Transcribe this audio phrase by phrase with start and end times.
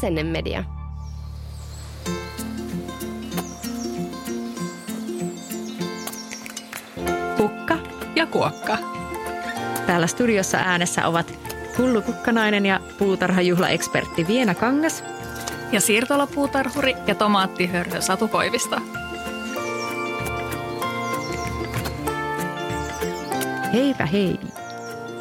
[0.00, 0.64] Asennemedia.
[7.36, 7.78] Pukka
[8.16, 8.78] ja kuokka.
[9.86, 11.38] Täällä studiossa äänessä ovat
[11.78, 15.04] Hullu Kukkanainen ja puutarhajuhlaekspertti Viena Kangas.
[15.72, 18.76] Ja siirtolapuutarhuri ja tomaattihörhö Satu Koivisto.
[23.72, 24.40] Heipä hei!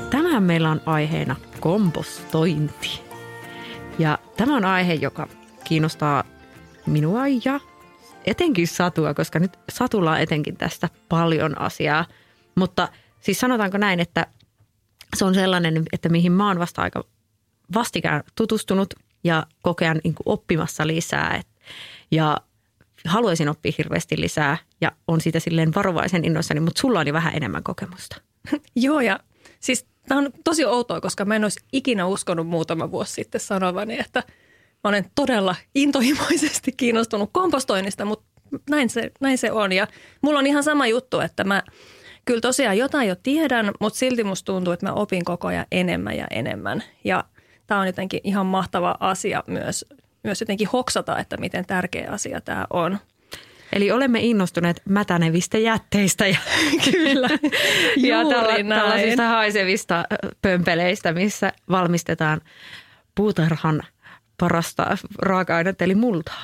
[0.10, 2.99] Tänään meillä on aiheena kompostointi.
[4.00, 5.28] Ja tämä on aihe, joka
[5.64, 6.24] kiinnostaa
[6.86, 7.60] minua ja
[8.26, 12.06] etenkin Satua, koska nyt Satulla on etenkin tästä paljon asiaa.
[12.56, 12.88] Mutta
[13.20, 14.28] siis sanotaanko näin, että
[15.16, 17.04] se on sellainen, että mihin mä oon vasta aika
[17.74, 21.42] vastikään tutustunut ja kokean niin oppimassa lisää.
[22.12, 22.38] Ja
[23.06, 27.36] haluaisin oppia hirveästi lisää ja on siitä silleen varovaisen innoissani, mutta sulla on jo vähän
[27.36, 28.22] enemmän kokemusta.
[28.76, 29.20] Joo ja
[29.60, 34.00] siis tämä on tosi outoa, koska mä en olisi ikinä uskonut muutama vuosi sitten sanovani,
[34.00, 34.24] että
[34.84, 38.26] mä olen todella intohimoisesti kiinnostunut kompostoinnista, mutta
[38.70, 39.72] näin se, näin se on.
[39.72, 39.88] Ja
[40.22, 41.64] mulla on ihan sama juttu, että mä
[42.26, 46.18] kyllä tosiaan jotain jo tiedän, mutta silti musta tuntuu, että mä opin koko ajan enemmän
[46.18, 46.84] ja enemmän.
[47.04, 47.24] Ja
[47.68, 49.86] tämä on jotenkin ihan mahtava asia myös,
[50.24, 52.98] myös jotenkin hoksata, että miten tärkeä asia tämä on.
[53.74, 56.38] Eli olemme innostuneet mätänevistä jätteistä ja,
[56.92, 57.30] Kyllä,
[57.98, 60.04] ja tälla, tällaisista haisevista
[60.42, 62.42] pömpeleistä, missä valmistetaan
[63.16, 63.82] puutarhan
[64.40, 66.44] parasta raaka-ainetta eli multaa.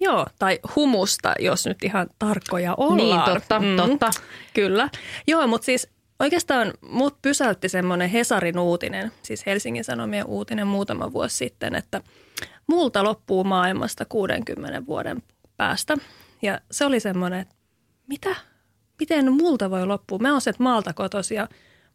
[0.00, 2.96] Joo, tai humusta, jos nyt ihan tarkkoja ollaan.
[2.96, 4.10] Niin, totta, mm, totta.
[4.54, 4.88] Kyllä.
[5.26, 11.36] Joo, mutta siis oikeastaan mut pysäytti semmoinen Hesarin uutinen, siis Helsingin Sanomien uutinen muutama vuosi
[11.36, 12.00] sitten, että
[12.66, 15.22] multa loppuu maailmasta 60 vuoden
[15.56, 15.96] päästä.
[16.42, 17.54] Ja se oli semmoinen, että
[18.06, 18.36] mitä?
[19.00, 20.18] Miten multa voi loppua?
[20.18, 21.48] Mä oon sieltä maalta kotosia.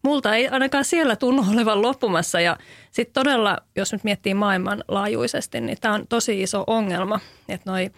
[0.04, 2.58] Multa ei ainakaan siellä tunnu olevan loppumassa ja
[2.92, 7.92] sitten todella, jos nyt miettii maailmanlaajuisesti, niin tämä on tosi iso ongelma, että noi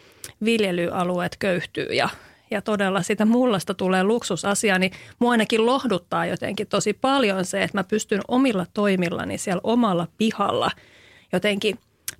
[0.45, 2.09] viljelyalueet köyhtyy ja,
[2.51, 7.77] ja todella sitä mullasta tulee luksusasia, niin mua ainakin lohduttaa jotenkin tosi paljon se, että
[7.77, 10.71] mä pystyn omilla toimillani siellä omalla pihalla
[11.33, 11.79] jotenkin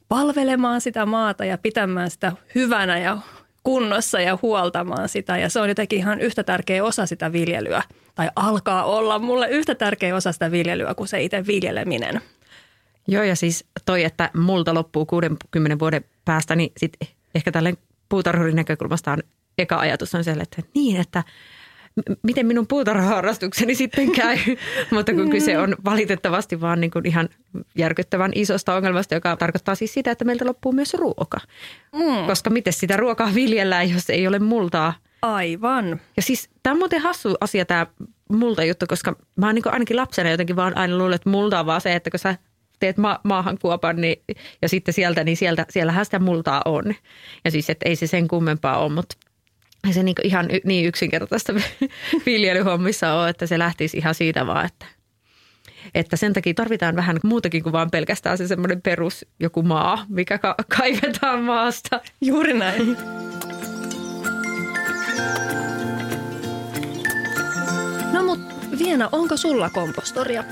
[0.09, 3.18] palvelemaan sitä maata ja pitämään sitä hyvänä ja
[3.63, 5.38] kunnossa ja huoltamaan sitä.
[5.38, 7.84] Ja se on jotenkin ihan yhtä tärkeä osa sitä viljelyä,
[8.16, 12.22] tai alkaa olla mulle yhtä tärkeä osa sitä viljelyä kuin se itse viljeleminen.
[13.07, 17.74] Joo, ja siis toi, että multa loppuu 60 vuoden päästä, niin sitten ehkä tälle
[18.09, 19.19] puutarhurin näkökulmasta on
[19.57, 21.24] eka ajatus on se, että niin, että–
[22.24, 24.38] miten minun puutarhaharrastukseni sitten käy.
[24.92, 27.30] Mutta kun kyse on valitettavasti vaan niin kuin ihan
[27.78, 31.38] järkyttävän isosta ongelmasta, joka tarkoittaa siis sitä, että meiltä loppuu myös ruoka.
[31.96, 32.26] Mm.
[32.28, 34.94] Koska miten sitä ruokaa viljellään, jos ei ole multaa?
[35.22, 36.02] Aivan.
[36.18, 37.88] Ja siis tämä on muuten hassu asia tämä
[38.30, 41.66] multa juttu, koska mä oon niin ainakin lapsena jotenkin vaan aina luullut, että multa on
[41.66, 42.36] vaan se, että kun sä
[42.80, 44.24] teet ma- maahan kuopan niin,
[44.62, 46.96] ja sitten sieltä, niin sieltä, siellähän sitä multaa on.
[47.46, 49.16] Ja siis, että ei se sen kummempaa ole, mutta
[49.92, 51.54] se niin ihan niin yksinkertaista
[52.26, 54.86] viljelyhommissa on, että se lähtisi ihan siitä vaan, että,
[55.96, 60.38] että sen takia tarvitaan vähän muutakin kuin vaan pelkästään se semmoinen perus joku maa, mikä
[60.38, 62.02] ka- kaivetaan maasta.
[62.22, 62.98] Juuri näin.
[68.14, 68.40] No mut
[68.80, 70.44] Viena, onko sulla kompostoria?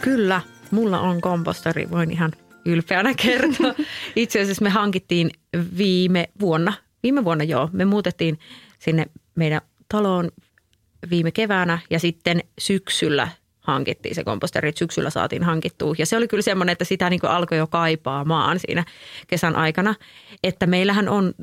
[0.00, 0.40] Kyllä,
[0.70, 2.32] mulla on kompostori, voin ihan
[2.64, 3.74] ylpeänä kertoa.
[4.16, 5.30] Itse asiassa me hankittiin
[5.78, 8.38] viime vuonna viime vuonna joo, me muutettiin
[8.78, 10.30] sinne meidän taloon
[11.10, 13.28] viime keväänä ja sitten syksyllä
[13.60, 15.94] hankittiin se komposteri, että syksyllä saatiin hankittua.
[15.98, 18.84] Ja se oli kyllä semmoinen, että sitä niin alkoi jo kaipaamaan siinä
[19.26, 19.94] kesän aikana.
[20.42, 21.34] Että meillähän on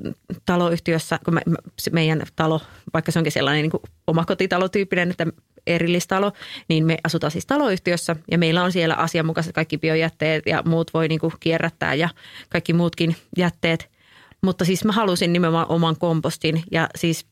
[0.45, 1.41] taloyhtiössä, kun me,
[1.91, 2.61] meidän talo,
[2.93, 5.27] vaikka se onkin sellainen niin omakotitalotyyppinen, että
[5.67, 6.31] erillistalo,
[6.69, 11.07] niin me asutaan siis taloyhtiössä ja meillä on siellä asianmukaiset kaikki biojätteet ja muut voi
[11.07, 12.09] niin kierrättää ja
[12.49, 13.89] kaikki muutkin jätteet–
[14.41, 17.25] mutta siis mä halusin nimenomaan oman kompostin ja siis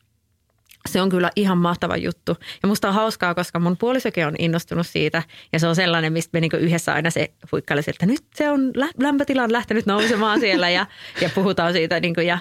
[0.87, 2.37] se on kyllä ihan mahtava juttu.
[2.63, 5.23] Ja musta on hauskaa, koska mun puolisokin on innostunut siitä.
[5.53, 8.71] Ja se on sellainen, mistä me niinku yhdessä aina se huikkaili että nyt se on,
[8.97, 10.85] lämpötila on lähtenyt nousemaan siellä ja,
[11.21, 11.99] ja puhutaan siitä.
[11.99, 12.39] Niinku ja,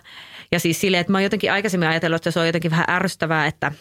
[0.52, 3.46] ja siis silleen, että mä oon jotenkin aikaisemmin ajatellut, että se on jotenkin vähän ärsyttävää,
[3.46, 3.72] että,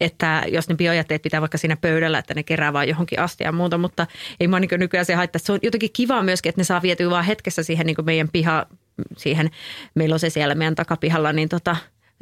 [0.00, 3.52] että jos ne biojätteet pitää vaikka siinä pöydällä, että ne kerää vaan johonkin asti ja
[3.52, 4.06] muuta, mutta
[4.40, 5.40] ei mua niin nykyään se haittaa.
[5.44, 8.66] Se on jotenkin kiva myöskin, että ne saa vietyä vaan hetkessä siihen niin meidän piha,
[9.16, 9.50] siihen,
[9.94, 11.76] meillä on se siellä meidän takapihalla, niin tota,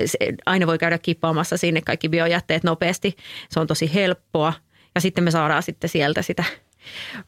[0.06, 3.16] se, aina voi käydä kippaamassa sinne kaikki biojätteet nopeasti.
[3.50, 4.52] Se on tosi helppoa
[4.94, 6.44] ja sitten me saadaan sitten sieltä sitä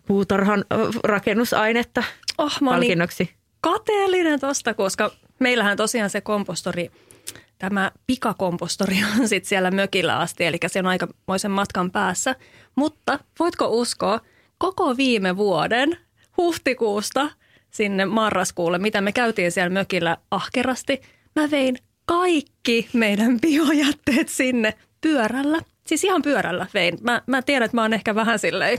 [0.07, 0.65] puutarhan
[1.05, 2.03] rakennusainetta
[2.39, 3.25] oh, palkinnoksi.
[3.25, 6.91] Niin kateellinen tosta, koska meillähän tosiaan se kompostori,
[7.59, 12.37] tämä pikakompostori on sitten siellä mökillä asti, eli se on aikamoisen matkan päässä.
[12.77, 14.21] Mutta voitko uskoa,
[14.59, 15.97] koko viime vuoden
[16.37, 17.31] huhtikuusta
[17.71, 21.01] sinne marraskuulle, mitä me käytiin siellä mökillä ahkerasti.
[21.37, 21.77] Mä vein
[22.07, 25.59] kaikki meidän biojätteet sinne pyörällä.
[25.87, 26.99] Siis ihan pyörällä vein.
[27.01, 28.79] Mä, mä tiedän, että mä oon ehkä vähän silleen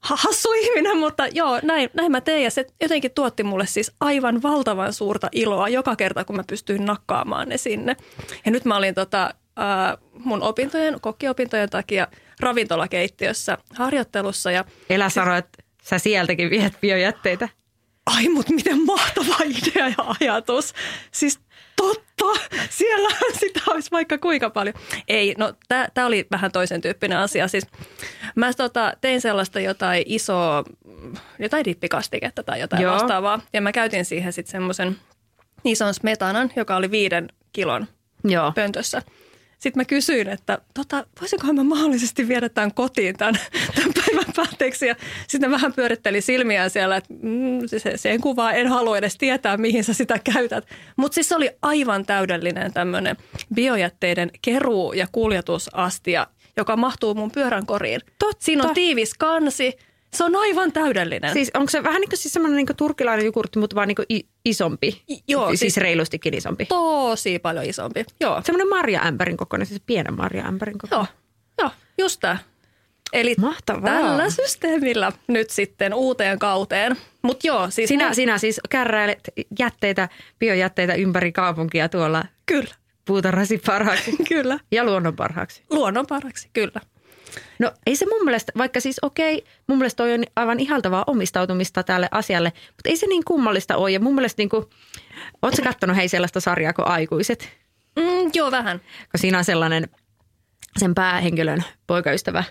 [0.00, 2.44] hassu ihminen, mutta joo, näin, näin mä tein.
[2.44, 6.84] Ja se jotenkin tuotti mulle siis aivan valtavan suurta iloa joka kerta, kun mä pystyin
[6.84, 7.96] nakkaamaan ne sinne.
[8.44, 9.24] Ja nyt mä olin tota,
[9.58, 12.08] äh, mun opintojen, kokkiopintojen takia
[12.40, 14.50] ravintolakeittiössä harjoittelussa.
[14.50, 17.48] Ja Elä sano, että sä sieltäkin viet biojätteitä.
[18.06, 20.74] Ai, mutta miten mahtava idea ja ajatus.
[21.12, 21.40] Siis
[21.76, 22.24] totta,
[22.70, 23.08] siellä
[23.40, 24.74] sitä olisi vaikka kuinka paljon.
[25.08, 27.48] Ei, no tämä oli vähän toisen tyyppinen asia.
[27.48, 27.66] Siis
[28.34, 30.64] mä tota, tein sellaista jotain isoa,
[31.38, 32.94] jotain dippikastiketta tai jotain Joo.
[32.94, 33.40] vastaavaa.
[33.52, 34.96] Ja mä käytin siihen sitten semmoisen
[35.64, 37.86] ison smetanan, joka oli viiden kilon
[38.24, 38.52] Joo.
[38.52, 39.02] pöntössä.
[39.58, 43.34] Sitten mä kysyin, että tota, voisinkohan mä mahdollisesti viedä tämän kotiin tämän,
[43.74, 44.86] tämän päivän päätteeksi.
[44.86, 44.96] Ja
[45.28, 49.84] sitten vähän pyöritteli silmiään siellä, että mm, se, sen kuvaa en halua edes tietää, mihin
[49.84, 50.66] sä sitä käytät.
[50.96, 53.16] Mutta siis se oli aivan täydellinen tämmöinen
[53.54, 56.26] biojätteiden keruu- ja kuljetusastia,
[56.56, 58.00] joka mahtuu mun pyörän koriin.
[58.18, 58.44] Totta.
[58.44, 59.76] Siinä on tiivis kansi,
[60.14, 61.32] se on aivan täydellinen.
[61.32, 64.06] Siis onko se vähän niin kuin siis semmoinen niin turkilainen jogurtti, mutta vaan niin kuin
[64.44, 65.02] isompi?
[65.10, 65.48] I, joo.
[65.48, 66.66] Siis, siis reilustikin isompi?
[66.66, 68.42] Tosi paljon isompi, joo.
[68.44, 71.08] Semmoinen marjaämpärin kokoinen, siis pienen marjaämpärin kokoinen.
[71.58, 72.38] Joo, joo just tämä.
[73.12, 73.90] Eli Mahtavaa.
[73.90, 76.96] tällä systeemillä nyt sitten uuteen kauteen.
[77.22, 78.14] Mut joo, siis sinä, mun...
[78.14, 82.24] sinä siis kärräilet jätteitä, biojätteitä ympäri kaupunkia tuolla.
[82.46, 82.74] Kyllä.
[83.04, 84.16] Puutarhasi parhaaksi.
[84.28, 84.58] kyllä.
[84.72, 85.62] Ja luonnon parhaaksi.
[85.70, 86.80] Luonnon parhaaksi, kyllä.
[87.58, 91.82] No ei se mun mielestä, vaikka siis okei, mun mielestä toi on aivan ihaltavaa omistautumista
[91.82, 93.90] tälle asialle, mutta ei se niin kummallista ole.
[93.90, 94.64] Ja mun mielestä niin kuin,
[95.42, 97.48] ootko katsonut hei sellaista sarjaa kuin Aikuiset?
[97.96, 98.78] Mm, joo, vähän.
[98.80, 99.88] Kun siinä on sellainen
[100.76, 102.44] sen päähenkilön poikaystävä,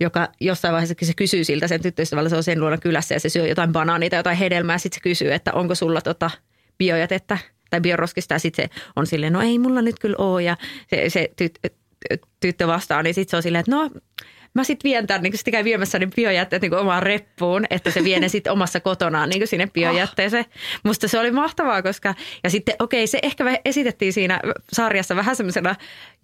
[0.00, 3.28] joka jossain vaiheessa se kysyy siltä sen tyttöystävällä, se on sen luona kylässä ja se
[3.28, 4.78] syö jotain banaania tai jotain hedelmää.
[4.78, 6.30] Sitten se kysyy, että onko sulla tota
[6.78, 7.38] biojätettä
[7.70, 10.56] tai bioroskista ja sitten se on silleen, no ei mulla nyt kyllä ole ja
[10.90, 11.58] se, se tyt,
[12.40, 13.90] tyttö vastaa, niin sitten se on silleen, että no
[14.54, 18.04] mä sitten vien tämän, niin sitten käy viemässä ne biojätteet niin omaan reppuun, että se
[18.04, 20.44] vie ne sitten omassa kotonaan niin sinne biojätteeseen.
[20.44, 20.52] Oh.
[20.84, 22.14] Musta se oli mahtavaa, koska,
[22.44, 24.40] ja sitten okei, okay, se ehkä esitettiin siinä
[24.72, 25.74] sarjassa vähän semmoisena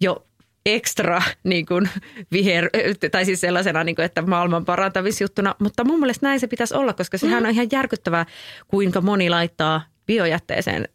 [0.01, 0.25] jo
[0.65, 1.89] ekstra niin kuin
[2.31, 2.69] viher,
[3.11, 6.93] tai siis sellaisena, niin kuin, että maailman parantamisjuttuna, mutta mun mielestä näin se pitäisi olla,
[6.93, 7.47] koska sehän mm.
[7.49, 8.25] on ihan järkyttävää,
[8.67, 10.89] kuinka moni laittaa biojätteeseen,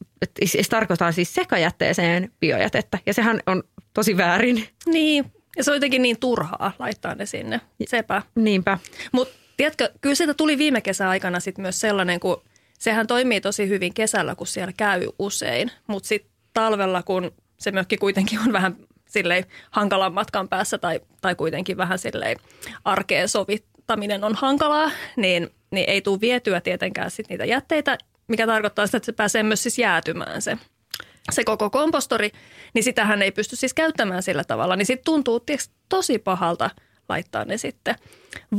[0.45, 3.63] se tarkoittaa siis sekajätteeseen biojätettä, ja sehän on
[3.95, 4.69] tosi väärin.
[4.87, 7.61] Niin, ja se on jotenkin niin turhaa laittaa ne sinne.
[7.89, 8.23] Sepä.
[8.35, 8.79] Niinpä.
[9.13, 12.43] Mutta tiedätkö, kyllä siitä tuli viime kesän aikana sit myös sellainen, kun
[12.79, 15.71] sehän toimii tosi hyvin kesällä, kun siellä käy usein.
[15.87, 18.77] Mutta sitten talvella, kun se mökki kuitenkin on vähän
[19.09, 22.37] silleen hankalan matkan päässä tai, tai kuitenkin vähän silleen
[22.85, 27.99] arkeen sovittaminen on hankalaa, niin, niin ei tule vietyä tietenkään sit niitä jätteitä,
[28.29, 30.59] mikä tarkoittaa sitä, että se pääsee myös siis jäätymään se
[31.33, 32.31] se koko kompostori,
[32.75, 34.77] niin sitähän ei pysty siis käyttämään sillä tavalla.
[34.77, 36.71] Niin sitten tuntuu tietysti tosi pahalta
[37.09, 37.95] laittaa ne sitten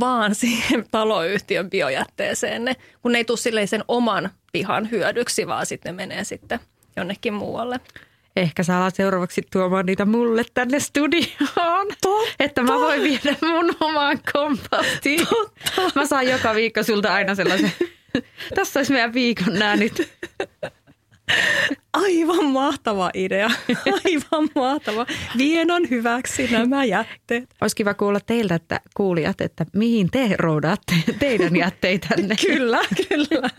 [0.00, 5.66] vaan siihen taloyhtiön biojätteeseen ne, kun ne ei tule silleen sen oman pihan hyödyksi, vaan
[5.66, 6.60] sitten ne menee sitten
[6.96, 7.80] jonnekin muualle.
[8.36, 11.86] Ehkä sä alat seuraavaksi tuomaan niitä mulle tänne studioon.
[12.02, 12.34] Totta.
[12.40, 15.26] Että mä voin viedä mun omaan kompostiin.
[15.26, 15.92] Totta.
[15.94, 17.72] Mä saan joka viikko sulta aina sellaisen.
[18.54, 20.12] Tässä olisi meidän viikon nää nyt.
[21.92, 23.46] Aivan mahtava idea.
[24.04, 25.06] Aivan mahtava.
[25.38, 27.54] Vienon hyväksi nämä jätteet.
[27.60, 32.36] Olisi kiva kuulla teiltä, että kuulijat, että mihin te roudaatte teidän jätteitänne.
[32.46, 33.50] kyllä, kyllä.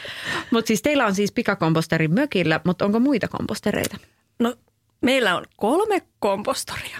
[0.52, 3.96] mutta siis teillä on siis pikakomposteri mökillä, mutta onko muita kompostereita?
[4.38, 4.56] No
[5.00, 6.98] meillä on kolme kompostoria.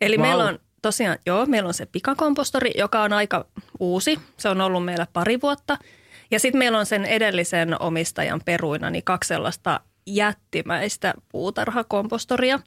[0.00, 0.26] Eli wow.
[0.26, 3.46] meillä on tosiaan, joo, meillä on se pikakompostori, joka on aika
[3.80, 4.18] uusi.
[4.36, 5.78] Se on ollut meillä pari vuotta–
[6.30, 12.60] ja sitten meillä on sen edellisen omistajan peruina niin kaksi sellaista jättimäistä puutarhakompostoria.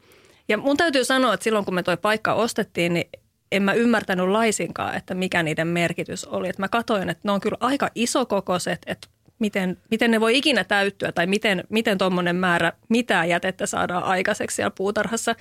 [0.47, 3.09] Ja mun täytyy sanoa, että silloin kun me toi paikka ostettiin, niin
[3.51, 6.49] en mä ymmärtänyt laisinkaan, että mikä niiden merkitys oli.
[6.49, 9.07] Et mä katsoin, että ne on kyllä aika isokokoiset, että
[9.39, 14.55] miten, miten ne voi ikinä täyttyä tai miten, miten tuommoinen määrä mitä jätettä saadaan aikaiseksi
[14.55, 15.35] siellä puutarhassa.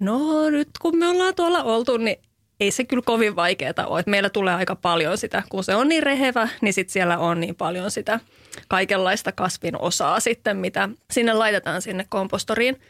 [0.00, 2.16] No nyt kun me ollaan tuolla oltu, niin
[2.62, 4.00] ei se kyllä kovin vaikeaa ole.
[4.00, 7.40] Että meillä tulee aika paljon sitä, kun se on niin rehevä, niin sitten siellä on
[7.40, 8.20] niin paljon sitä
[8.68, 12.80] kaikenlaista kasvin osaa sitten, mitä sinne laitetaan sinne kompostoriin.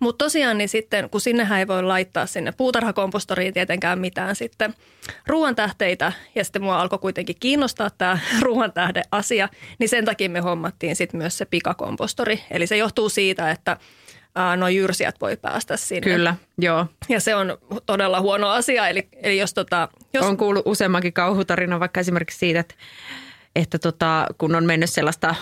[0.00, 4.74] Mutta tosiaan niin sitten, kun sinnehän ei voi laittaa sinne puutarhakompostoriin tietenkään mitään sitten
[5.26, 10.96] ruoantähteitä, ja sitten mua alkoi kuitenkin kiinnostaa tämä ruoantähde asia, niin sen takia me hommattiin
[10.96, 12.40] sitten myös se pikakompostori.
[12.50, 13.76] Eli se johtuu siitä, että
[14.56, 16.12] no jyrsijät voi päästä sinne.
[16.12, 16.86] Kyllä, joo.
[17.08, 18.88] Ja se on todella huono asia.
[18.88, 20.26] Eli, eli jos tota, jos...
[20.26, 22.74] On kuullut useammankin kauhutarina vaikka esimerkiksi siitä, että
[23.56, 25.34] että tota, kun on mennyt sellaista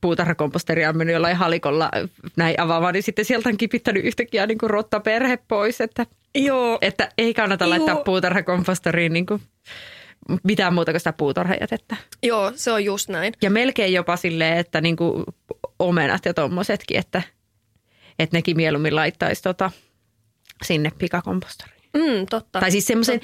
[0.00, 1.90] puutarhakomposteria, on mennyt jollain halikolla
[2.36, 6.78] näin avaamaan, niin sitten sieltä on kipittänyt yhtäkkiä niin kuin rottaperhe pois, että, Joo.
[6.80, 7.70] että ei kannata Joo.
[7.70, 9.42] laittaa puutarhakomposteriin niin kuin
[10.42, 11.96] mitään muuta kuin sitä puutarhajätettä.
[12.22, 13.32] Joo, se on just näin.
[13.42, 15.24] Ja melkein jopa silleen, että niin kuin
[15.78, 17.22] omenat ja tommosetkin, että,
[18.18, 19.70] että nekin mieluummin laittaisi tota,
[20.64, 21.76] sinne pikakompostoriin.
[21.96, 22.60] Mm, totta.
[22.60, 23.20] Tai siis semmoisen,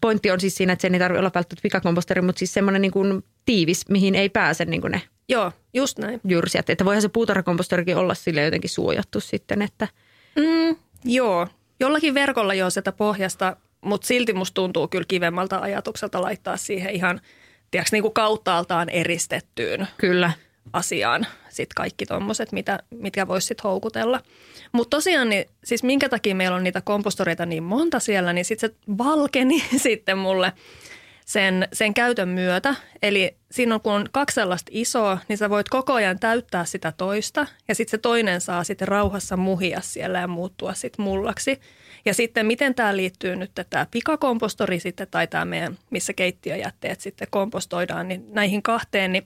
[0.00, 2.92] pointti on siis siinä, että sen ei tarvitse olla välttämättä pikakomposteri, mutta siis semmoinen niin
[2.92, 6.20] kuin tiivis, mihin ei pääse niin kuin ne Joo, just näin.
[6.28, 6.70] jyrsijät.
[6.70, 9.88] Että voihan se puutarhakomposterikin olla sille jotenkin suojattu sitten, että
[10.36, 11.48] Mm, joo,
[11.80, 17.20] jollakin verkolla jo sitä pohjasta, mutta silti musta tuntuu kyllä kivemmalta ajatukselta laittaa siihen ihan,
[17.70, 20.32] tiedätkö, niin kuin kauttaaltaan eristettyyn kyllä.
[20.72, 24.20] Asiaan sit kaikki tommoset, mitä, mitkä voisi sitten houkutella.
[24.72, 28.70] Mutta tosiaan, niin, siis minkä takia meillä on niitä kompostoreita niin monta siellä, niin sitten
[28.70, 30.52] se valkeni sitten mulle
[31.24, 32.74] sen, sen käytön myötä.
[33.02, 36.92] Eli siinä on, kun on kaksi sellaista isoa, niin sä voit koko ajan täyttää sitä
[36.96, 41.60] toista ja sitten se toinen saa sitten rauhassa muhia siellä ja muuttua sitten mullaksi.
[42.04, 47.28] Ja sitten miten tämä liittyy nyt tämä pikakompostori sitten tai tämä meidän, missä keittiöjätteet sitten
[47.30, 49.24] kompostoidaan, niin näihin kahteen, niin,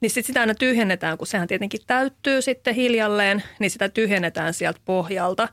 [0.00, 4.80] niin sitten sitä aina tyhjennetään, kun sehän tietenkin täyttyy sitten hiljalleen, niin sitä tyhjennetään sieltä
[4.84, 5.48] pohjalta.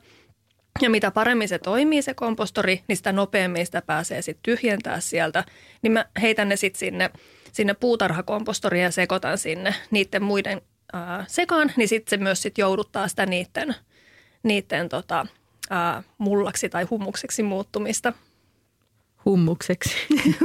[0.82, 5.44] Ja mitä paremmin se toimii se kompostori, niin sitä nopeammin sitä pääsee sitten tyhjentää sieltä.
[5.82, 7.10] Niin mä heitän ne sitten sinne,
[7.52, 10.62] sinne puutarhakompostoriin ja sekoitan sinne niiden muiden
[10.94, 13.76] ää, sekaan, niin sitten se myös sit jouduttaa sitä niiden,
[14.44, 15.26] niiden tota,
[15.70, 18.14] ää, mullaksi tai hummukseksi muuttumista.
[19.26, 19.96] Hummukseksi.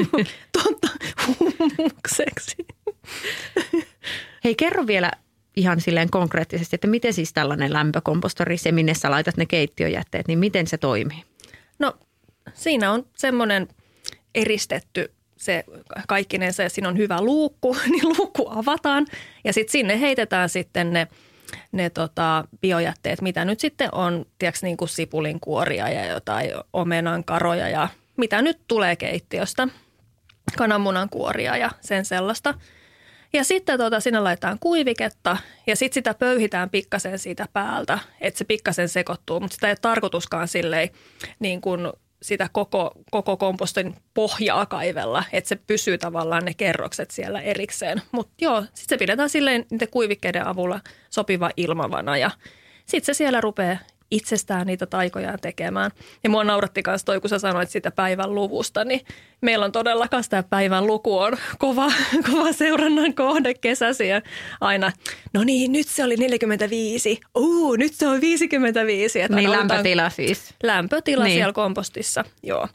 [0.62, 0.88] Totta,
[1.28, 2.56] hummukseksi.
[4.44, 5.10] Hei, kerro vielä
[5.56, 10.38] ihan silleen konkreettisesti, että miten siis tällainen lämpökompostori, se minne sä laitat ne keittiöjätteet, niin
[10.38, 11.22] miten se toimii?
[11.78, 11.94] No
[12.54, 13.68] siinä on semmoinen
[14.34, 15.64] eristetty se
[16.08, 19.06] kaikkinensa ja siinä on hyvä luukku, niin luukku avataan
[19.44, 21.08] ja sitten sinne heitetään sitten ne,
[21.72, 27.24] ne tota, biojätteet, mitä nyt sitten on, tiedätkö, niin kuin sipulin kuoria ja jotain omenan
[27.24, 29.68] karoja ja mitä nyt tulee keittiöstä,
[30.58, 32.54] kananmunan kuoria ja sen sellaista.
[33.32, 38.44] Ja sitten tota, sinne laitetaan kuiviketta ja sitten sitä pöyhitään pikkasen siitä päältä, että se
[38.44, 40.88] pikkasen sekoittuu, mutta sitä ei ole tarkoituskaan silleen
[41.38, 41.80] niin kuin
[42.22, 48.02] sitä koko, koko kompostin pohjaa kaivella, että se pysyy tavallaan ne kerrokset siellä erikseen.
[48.12, 52.30] Mutta joo, sitten se pidetään silleen niiden kuivikkeiden avulla sopiva ilmavana ja
[52.86, 53.78] sitten se siellä rupeaa
[54.10, 55.90] itsestään niitä taikojaan tekemään.
[56.24, 59.00] Ja mua nauratti myös toi, kun sä sanoit siitä päivän luvusta, niin
[59.40, 61.92] meillä on todellakaan tämä päivän luku on kova,
[62.30, 64.22] kova seurannan kohde kesäsiä.
[64.60, 64.92] Aina,
[65.34, 69.20] no niin, nyt se oli 45, uu, nyt se on 55.
[69.20, 70.54] Että Niin lämpötila siis.
[70.62, 71.34] Lämpötila niin.
[71.34, 72.68] siellä kompostissa, joo,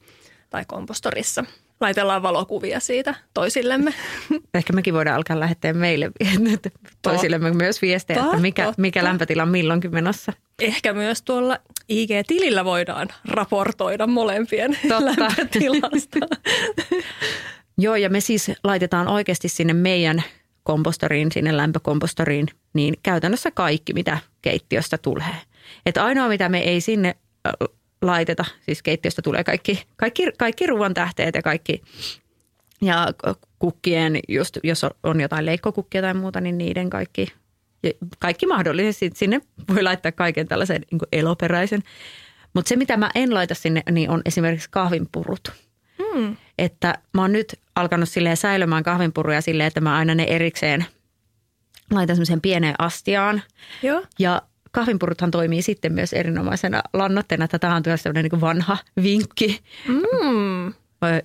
[0.50, 1.46] tai kompostorissa.
[1.82, 3.94] Laitellaan valokuvia siitä toisillemme.
[4.54, 6.12] Ehkä mekin voidaan alkaa lähettää meille
[7.02, 10.34] toisillemme myös viestejä, että mikä, mikä lämpötila on milloinkin menossa.
[10.60, 11.58] Ehkä myös tuolla
[11.90, 15.22] IG-tilillä voidaan raportoida molempien Totta.
[15.22, 16.20] lämpötilasta.
[17.78, 20.24] Joo, ja me siis laitetaan oikeasti sinne meidän
[20.64, 25.36] kompostoriin, sinne lämpökompostoriin, niin käytännössä kaikki, mitä keittiöstä tulee.
[25.86, 27.16] Että ainoa, mitä me ei sinne
[28.06, 31.82] laiteta, siis keittiöstä tulee kaikki, kaikki, kaikki ruoan tähteet ja kaikki,
[32.82, 33.08] ja
[33.60, 37.28] kukkien, just jos on jotain leikkokukkia tai muuta, niin niiden kaikki,
[38.20, 39.12] kaikki mahdollisesti.
[39.14, 41.84] Sinne voi laittaa kaiken tällaisen niin eloperäisen.
[42.54, 45.52] Mutta se, mitä mä en laita sinne, niin on esimerkiksi kahvinpurut.
[45.98, 46.36] Hmm.
[46.58, 50.86] Että mä oon nyt alkanut silleen säilymään kahvinpuruja silleen, että mä aina ne erikseen
[51.92, 53.42] laitan semmoiseen pieneen astiaan.
[53.84, 54.04] Joo.
[54.20, 54.42] Ja
[54.76, 57.48] kahvinpuruthan toimii sitten myös erinomaisena lannoitteena.
[57.48, 60.74] Tätä on myös sellainen niin vanha vinkki Mm.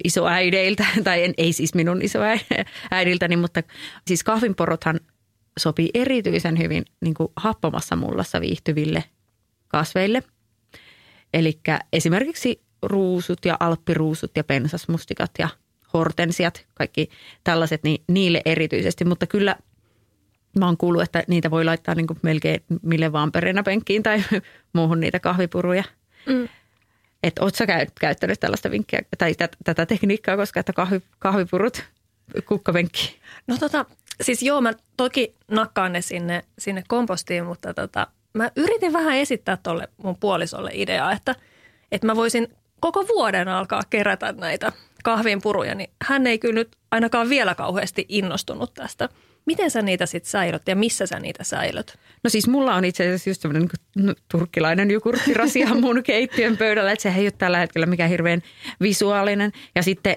[0.04, 3.62] isoäideiltä, tai en, ei siis minun isoäidiltäni, mutta
[4.06, 5.00] siis kahvinporothan
[5.58, 9.04] sopii erityisen hyvin niin kuin happamassa mullassa viihtyville
[9.68, 10.22] kasveille.
[11.34, 11.60] Eli
[11.92, 15.48] esimerkiksi ruusut ja alppiruusut ja pensasmustikat ja
[15.92, 17.10] hortensiat, kaikki
[17.44, 19.04] tällaiset, niin niille erityisesti.
[19.04, 19.56] Mutta kyllä
[20.58, 24.24] mä oon kuullut, että niitä voi laittaa niin kuin melkein mille vaan perennäpenkkiin tai
[24.72, 25.84] muuhun niitä kahvipuruja.
[26.26, 26.48] Mm.
[27.22, 31.84] Että oot sä käy- käyttänyt tällaista vinkkiä tai tätä, tätä tekniikkaa, koska että kahvi, kahvipurut,
[32.48, 33.20] kukkapenkki.
[33.46, 33.84] No tota,
[34.20, 39.58] siis joo, mä toki nakkaan ne sinne, sinne kompostiin, mutta tota, mä yritin vähän esittää
[39.62, 41.34] tuolle mun puolisolle ideaa, että,
[41.92, 42.48] että mä voisin
[42.80, 44.72] koko vuoden alkaa kerätä näitä
[45.04, 49.08] kahvinpuruja, niin hän ei kyllä nyt ainakaan vielä kauheasti innostunut tästä.
[49.46, 51.98] Miten sä niitä sitten säilöt ja missä sä niitä säilöt?
[52.24, 57.02] No siis mulla on itse asiassa just semmoinen niin turkkilainen jogurttirasia mun keittiön pöydällä, että
[57.02, 58.42] se ei ole tällä hetkellä mikään hirveän
[58.80, 59.52] visuaalinen.
[59.74, 60.16] Ja sitten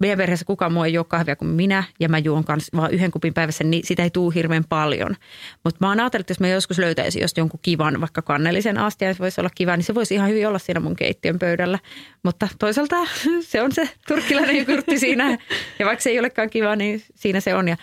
[0.00, 3.10] meidän perheessä kukaan muu ei juo kahvia kuin minä ja mä juon kanssa vaan yhden
[3.10, 5.16] kupin päivässä, niin sitä ei tuu hirveän paljon.
[5.64, 9.14] Mutta mä oon ajatellut, että jos mä joskus löytäisin just jonkun kivan, vaikka kannellisen astia,
[9.14, 11.78] se voisi olla kiva, niin se voisi ihan hyvin olla siinä mun keittiön pöydällä.
[12.22, 12.96] Mutta toisaalta
[13.40, 15.38] se on se turkkilainen jogurtti siinä
[15.78, 17.68] ja vaikka se ei olekaan kiva, niin siinä se on.
[17.68, 17.76] Ja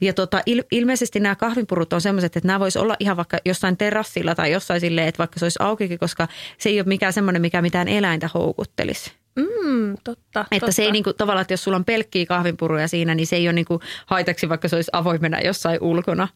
[0.00, 3.76] ja tota, il, ilmeisesti nämä kahvinpurut on sellaiset, että nämä voisi olla ihan vaikka jossain
[3.76, 7.42] terassilla tai jossain silleen, että vaikka se olisi aukikin, koska se ei ole mikään semmoinen,
[7.42, 9.12] mikä mitään eläintä houkuttelisi.
[9.36, 10.72] Mm, totta, Että totta.
[10.72, 13.52] se ei niinku, tavallaan, että jos sulla on pelkkiä kahvinpuruja siinä, niin se ei ole
[13.52, 16.28] niinku haitaksi, vaikka se olisi avoimena jossain ulkona,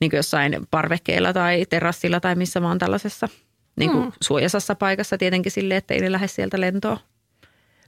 [0.00, 3.28] niin kuin jossain parvekkeella tai terassilla tai missä vaan tällaisessa
[3.76, 4.12] niin kuin mm.
[4.22, 6.98] suojasassa paikassa tietenkin silleen, että ei lähde sieltä lentoon.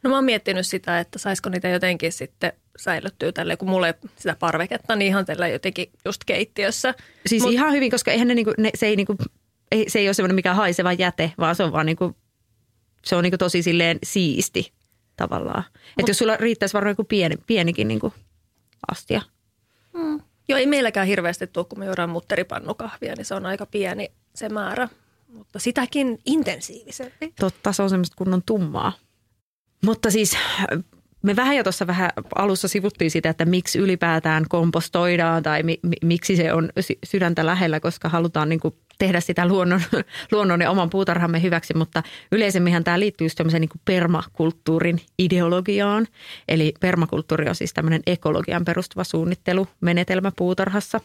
[0.04, 3.94] No mä oon miettinyt sitä, että saisiko niitä jotenkin sitten säilyttyä tälle, kun mulla ei
[4.16, 6.94] sitä parveketta, niin ihan tällä jotenkin just keittiössä.
[7.26, 9.16] Siis Mut, ihan hyvin, koska eihän ne, niinku, ne se, ei niinku,
[9.72, 12.16] ei, se ei ole semmoinen mikään haiseva jäte, vaan se on vaan niinku,
[13.04, 14.72] se on niinku tosi silleen siisti
[15.16, 15.64] tavallaan.
[15.98, 18.12] Että jos sulla riittäisi varmaan joku pieni, pienikin niinku
[18.90, 19.22] astia.
[19.92, 20.20] Mm.
[20.48, 24.48] Joo, ei meilläkään hirveästi tule, kun me juodaan mutteripannukahvia, niin se on aika pieni se
[24.48, 24.88] määrä.
[25.28, 27.32] Mutta sitäkin intensiivisempi.
[27.40, 28.92] Totta, se on semmoista kunnon tummaa.
[29.84, 30.36] Mutta siis
[31.22, 35.96] me vähän jo tuossa vähän alussa sivuttiin sitä, että miksi ylipäätään kompostoidaan tai mi, mi,
[36.02, 36.70] miksi se on
[37.04, 39.82] sydäntä lähellä, koska halutaan niin kuin tehdä sitä luonnon,
[40.32, 46.06] luonnon ja oman puutarhamme hyväksi, mutta yleisemminhän tämä liittyy just tämmöiseen niin permakulttuurin ideologiaan.
[46.48, 51.00] Eli permakulttuuri on siis tämmöinen ekologian perustuva suunnittelumenetelmä puutarhassa.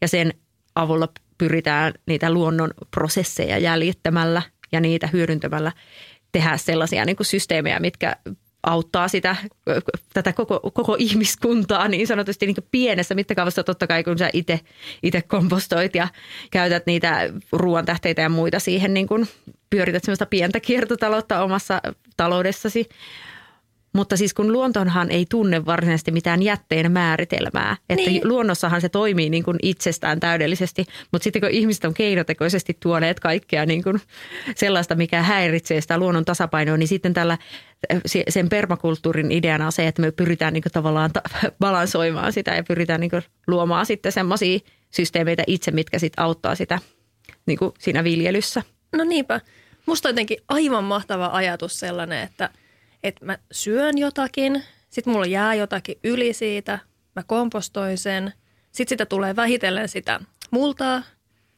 [0.00, 0.34] Ja sen
[0.74, 5.72] avulla pyritään niitä luonnon prosesseja jäljittämällä ja niitä hyödyntämällä
[6.32, 8.16] tehdä sellaisia niin kuin systeemejä, mitkä
[8.62, 9.36] auttaa sitä,
[10.14, 14.60] tätä koko, koko ihmiskuntaa niin sanotusti niin pienessä mittakaavassa totta kai, kun sä itse,
[15.02, 16.08] itse kompostoit ja
[16.50, 19.28] käytät niitä ruoantähteitä ja muita siihen, niin kuin
[19.70, 21.82] pyörität sellaista pientä kiertotaloutta omassa
[22.16, 22.88] taloudessasi.
[23.92, 28.28] Mutta siis kun luontohan ei tunne varsinaisesti mitään jätteen määritelmää, että niin.
[28.28, 33.66] luonnossahan se toimii niin kuin itsestään täydellisesti, mutta sitten kun ihmiset on keinotekoisesti tuoneet kaikkea
[33.66, 34.00] niin kuin
[34.56, 37.38] sellaista, mikä häiritsee sitä luonnon tasapainoa, niin sitten tällä
[38.28, 41.10] sen permakulttuurin ideana on se, että me pyritään niin kuin tavallaan
[41.60, 44.58] balansoimaan sitä ja pyritään niin kuin luomaan sitten semmoisia
[44.90, 46.78] systeemeitä itse, mitkä sitten auttaa sitä
[47.46, 48.62] niin kuin siinä viljelyssä.
[48.92, 49.40] No niinpä.
[49.86, 52.50] Musta on jotenkin aivan mahtava ajatus sellainen, että–
[53.02, 56.78] että mä syön jotakin, sitten mulla jää jotakin yli siitä,
[57.16, 58.32] mä kompostoin sen,
[58.72, 61.02] sitten sitä tulee vähitellen sitä multaa,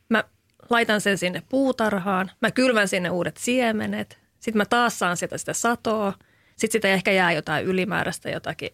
[0.08, 0.24] mä
[0.70, 5.52] laitan sen sinne puutarhaan, mä kylvän sinne uudet siemenet, sitten mä taas saan sitä, sitä
[5.52, 6.12] satoa,
[6.56, 8.70] sitten sitä ehkä jää jotain ylimääräistä, jotakin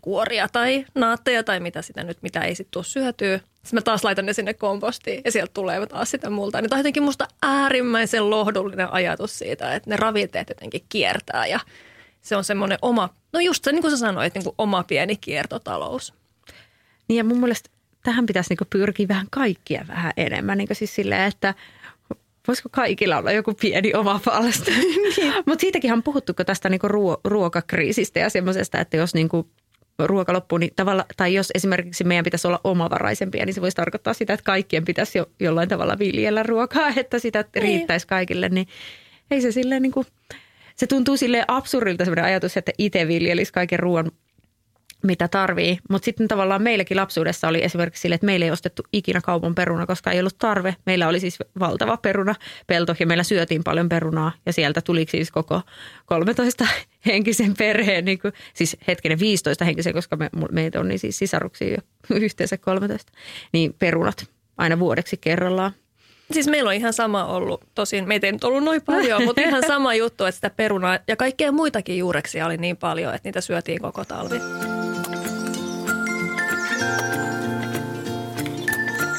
[0.00, 3.38] kuoria tai naatteja tai mitä sitä nyt, mitä ei sitten tule syötyä.
[3.38, 6.60] Sitten mä taas laitan ne sinne kompostiin ja sieltä tulee taas sitä multaa.
[6.60, 11.60] Niin tämä on jotenkin musta äärimmäisen lohdullinen ajatus siitä, että ne ravinteet jotenkin kiertää ja
[12.20, 15.16] se on semmoinen oma, no just se niin kuin sä sanoit, niin kuin oma pieni
[15.16, 16.14] kiertotalous.
[17.08, 17.70] Niin ja mun mielestä
[18.02, 20.58] tähän pitäisi niin pyrkiä vähän kaikkia vähän enemmän.
[20.58, 21.54] Niin siis silleen, että
[22.48, 24.70] voisiko kaikilla olla joku pieni oma palsta.
[25.16, 25.34] niin.
[25.46, 29.46] Mutta siitäkin on puhuttu tästä niin ruo- ruokakriisistä ja semmoisesta, että jos niin kuin
[29.98, 34.14] ruoka loppuu, niin tavalla, tai jos esimerkiksi meidän pitäisi olla omavaraisempia, niin se voisi tarkoittaa
[34.14, 37.62] sitä, että kaikkien pitäisi jo, jollain tavalla viljellä ruokaa, että sitä niin.
[37.62, 38.68] riittäisi kaikille, niin
[39.30, 40.06] ei se silleen niin kuin–
[40.80, 44.10] se tuntuu sille absurdilta sellainen ajatus, että itse viljelisi kaiken ruoan,
[45.02, 45.78] mitä tarvii.
[45.90, 49.86] Mutta sitten tavallaan meilläkin lapsuudessa oli esimerkiksi sille, että meillä ei ostettu ikinä kaupan peruna,
[49.86, 50.76] koska ei ollut tarve.
[50.86, 55.62] Meillä oli siis valtava perunapelto ja meillä syötiin paljon perunaa ja sieltä tuli siis koko
[56.06, 56.66] 13
[57.06, 61.70] henkisen perheen, niin kuin, siis hetkinen 15 henkisen, koska me, meitä on niin siis sisaruksia
[61.70, 61.78] jo
[62.16, 63.12] yhteensä 13,
[63.52, 64.26] niin perunat
[64.58, 65.72] aina vuodeksi kerrallaan.
[66.32, 69.62] Siis meillä on ihan sama ollut, tosin meitä ei nyt ollut noin paljon, mutta ihan
[69.74, 73.80] sama juttu, että sitä perunaa ja kaikkea muitakin juureksia oli niin paljon, että niitä syötiin
[73.80, 74.40] koko talvi.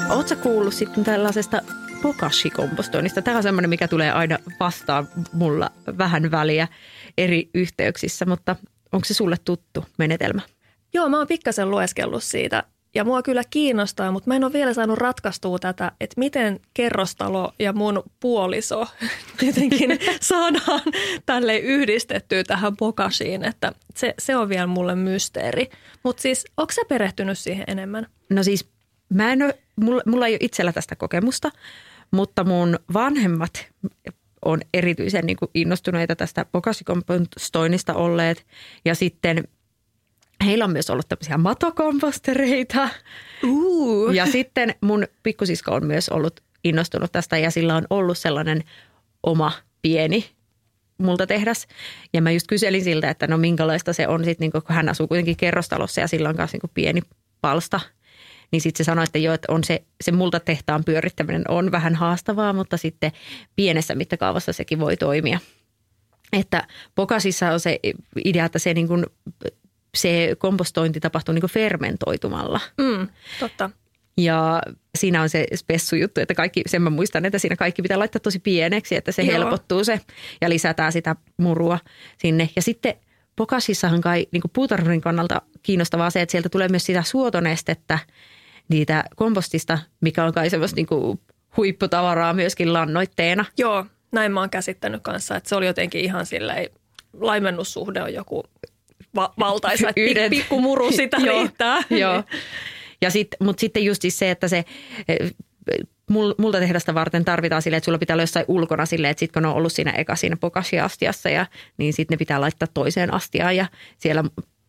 [0.10, 1.62] Oletko kuullut sitten tällaisesta
[2.02, 3.22] bokashi-kompostoinnista?
[3.22, 6.68] Tämä on semmoinen, mikä tulee aina vastaan mulla vähän väliä
[7.18, 8.56] eri yhteyksissä, mutta
[8.92, 10.42] onko se sulle tuttu menetelmä?
[10.94, 12.64] Joo, mä oon pikkasen lueskellut siitä
[12.96, 17.54] ja mua kyllä kiinnostaa, mutta mä en ole vielä saanut ratkaistua tätä, että miten kerrostalo
[17.60, 18.88] ja mun puoliso
[19.48, 20.82] jotenkin saadaan
[21.26, 25.70] tälle yhdistettyä tähän pokasiin, että se, se on vielä mulle mysteeri.
[26.04, 28.08] Mutta siis, onko sä perehtynyt siihen enemmän?
[28.30, 28.70] No siis,
[29.10, 31.52] mä en ole, mulla, mulla ei ole itsellä tästä kokemusta,
[32.12, 33.68] mutta mun vanhemmat
[34.46, 38.46] on erityisen niin kuin innostuneita tästä pokasikompostoinnista olleet.
[38.86, 39.48] Ja sitten
[40.46, 42.90] Heillä on myös ollut tämmöisiä matokompostereita.
[43.44, 44.12] Uh.
[44.12, 48.64] Ja sitten mun pikkusisko on myös ollut innostunut tästä ja sillä on ollut sellainen
[49.24, 49.52] oma
[49.82, 50.26] pieni
[50.98, 51.68] multatehdas.
[52.14, 55.08] Ja mä just kyselin siltä, että no minkälaista se on sitten, niin kun hän asuu
[55.08, 57.02] kuitenkin kerrostalossa ja sillä on myös niin pieni
[57.42, 57.80] palsta.
[58.52, 62.54] Niin sitten se sanoi, että joo, että on se, se multatehtaan pyörittäminen on vähän haastavaa,
[62.54, 63.12] mutta sitten
[63.56, 65.40] pienessä mittakaavassa sekin voi toimia.
[66.34, 67.80] Että Pokasissa on se
[68.26, 69.06] idea, että se, niin kuin,
[69.98, 72.60] se kompostointi tapahtuu niin kuin fermentoitumalla.
[72.78, 73.08] Mm,
[73.40, 73.70] totta.
[74.18, 74.62] Ja
[74.98, 78.40] siinä on se spessujuttu, että kaikki, sen mä muistan, että siinä kaikki pitää laittaa tosi
[78.40, 79.32] pieneksi, että se Joo.
[79.32, 80.02] helpottuu se
[80.42, 81.80] ja lisätään sitä murua
[82.18, 82.50] sinne.
[82.56, 82.94] Ja sitten
[83.36, 88.00] Pokasissahan kai niin puutarhurin kannalta kiinnostavaa se, että sieltä tulee myös sitä suotonestettä
[88.68, 91.20] niitä kompostista, mikä on kai semmoista niin
[91.58, 93.46] huipputavaraa myöskin lannoitteena.
[93.58, 96.70] Joo, näin mä oon käsittänyt kanssa, että se oli jotenkin ihan silleen,
[97.14, 98.44] laimennussuhde on joku
[99.16, 101.82] va- valtaisa, että pikkumuru sitä riittää.
[101.90, 102.24] Joo.
[103.02, 104.66] Ja sit, mutta sitten just siis se, että se
[105.08, 105.32] eh,
[106.38, 109.44] multa tehdasta varten tarvitaan sille, että sulla pitää olla jossain ulkona sille, että sitten kun
[109.44, 111.46] ne on ollut siinä eka siinä pokasiastiassa ja
[111.78, 113.66] niin sitten ne pitää laittaa toiseen astiaan ja
[113.98, 114.24] siellä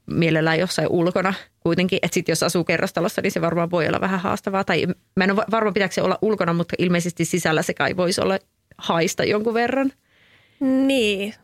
[0.06, 1.98] mielellään jossain ulkona kuitenkin.
[2.02, 4.64] Että sitten jos asuu kerrostalossa, niin se varmaan voi olla vähän haastavaa.
[4.64, 8.20] Tai mä en ole varma, pitääkö se olla ulkona, mutta ilmeisesti sisällä se kai voisi
[8.20, 8.38] olla
[8.78, 9.92] haista jonkun verran.
[10.60, 11.34] Niin.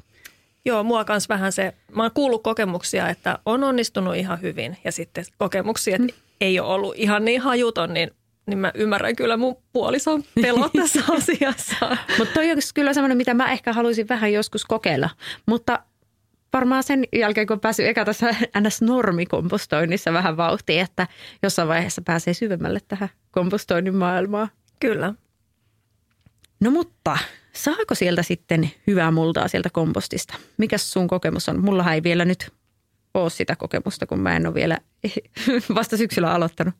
[0.68, 4.92] Joo, mua kans vähän se, mä oon kuullut kokemuksia, että on onnistunut ihan hyvin ja
[4.92, 8.10] sitten kokemuksia, että mm ei ole ollut ihan niin hajuton, niin
[8.46, 11.96] niin mä ymmärrän kyllä mun puolison pelot tässä asiassa.
[12.18, 15.10] Mutta toi on kyllä semmoinen, mitä mä ehkä haluaisin vähän joskus kokeilla.
[15.46, 15.78] Mutta
[16.52, 21.06] varmaan sen jälkeen, kun päässyt eka tässä NS-normikompostoinnissa vähän vauhtiin, että
[21.42, 24.48] jossain vaiheessa pääsee syvemmälle tähän kompostoinnin maailmaan.
[24.80, 25.14] Kyllä.
[26.60, 27.18] No mutta
[27.52, 30.34] saako sieltä sitten hyvää multaa sieltä kompostista?
[30.56, 31.64] Mikäs sun kokemus on?
[31.64, 32.52] Mulla ei vielä nyt
[33.14, 34.78] ole sitä kokemusta, kun mä en ole vielä
[35.74, 36.74] vasta syksyllä aloittanut.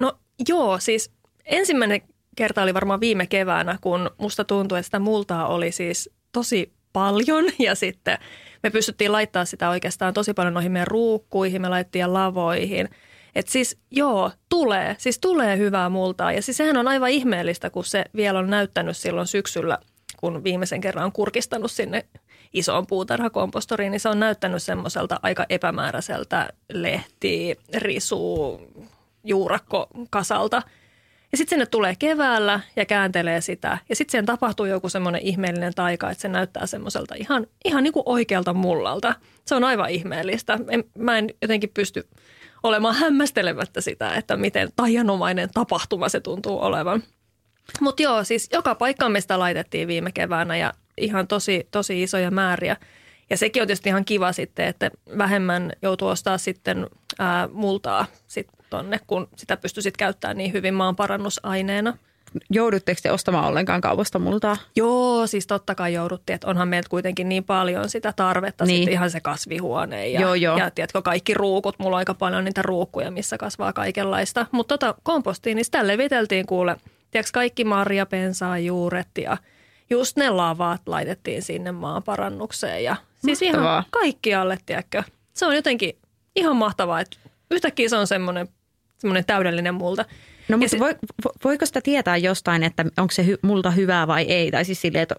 [0.00, 0.18] No
[0.48, 1.10] joo, siis
[1.44, 2.00] ensimmäinen
[2.36, 7.44] kerta oli varmaan viime keväänä, kun musta tuntui, että sitä multaa oli siis tosi paljon
[7.58, 8.18] ja sitten
[8.62, 12.88] me pystyttiin laittaa sitä oikeastaan tosi paljon noihin meidän ruukkuihin, me laittiin lavoihin.
[13.36, 17.84] Että siis joo, tulee, siis tulee hyvää multaa ja siis sehän on aivan ihmeellistä, kun
[17.84, 19.78] se vielä on näyttänyt silloin syksyllä,
[20.16, 22.06] kun viimeisen kerran on kurkistanut sinne
[22.52, 28.60] isoon puutarhakompostoriin, niin se on näyttänyt semmoiselta aika epämääräiseltä lehti, risu,
[29.24, 30.62] juurakkokasalta.
[31.32, 33.78] Ja sitten sinne tulee keväällä ja kääntelee sitä.
[33.88, 37.92] Ja sitten siihen tapahtuu joku semmoinen ihmeellinen taika, että se näyttää semmoiselta ihan, ihan niin
[37.92, 39.14] kuin oikealta mullalta.
[39.44, 40.58] Se on aivan ihmeellistä.
[40.68, 42.08] En, mä en jotenkin pysty
[42.62, 47.02] olemaan hämmästelemättä sitä, että miten tajanomainen tapahtuma se tuntuu olevan.
[47.80, 52.30] Mutta joo, siis joka paikkaan me sitä laitettiin viime keväänä ja ihan tosi, tosi isoja
[52.30, 52.76] määriä.
[53.30, 56.86] Ja sekin on tietysti ihan kiva sitten, että vähemmän joutuu ostaa sitten
[57.18, 61.98] ää, multaa sit tonne, kun sitä pystyy sitten käyttämään niin hyvin maan parannusaineena.
[62.50, 64.56] Joudutteko te ostamaan ollenkaan kaupasta multaa?
[64.76, 68.76] Joo, siis totta kai jouduttiin, että onhan meiltä kuitenkin niin paljon sitä tarvetta, niin.
[68.76, 70.58] sitten ihan se kasvihuone ja, joo, joo.
[70.58, 71.78] ja tiedätkö, kaikki ruukut.
[71.78, 74.46] Mulla on aika paljon niitä ruukkuja, missä kasvaa kaikenlaista.
[74.52, 76.76] Mutta tota kompostiin, niin sitä leviteltiin kuule,
[77.10, 79.36] tiedätkö, kaikki marjapensaa juuret ja–
[79.90, 83.78] just ne lavat laitettiin sinne maanparannukseen ja siis mahtavaa.
[83.78, 85.02] ihan kaikkialle, tiedätkö.
[85.32, 85.98] Se on jotenkin
[86.36, 87.16] ihan mahtavaa, että
[87.50, 88.48] yhtäkkiä se on semmoinen,
[88.98, 90.04] semmoinen täydellinen multa.
[90.48, 90.96] No mutta se, voi,
[91.44, 94.50] voiko sitä tietää jostain, että onko se hy, multa hyvää vai ei?
[94.50, 95.14] Tai siis silleen, että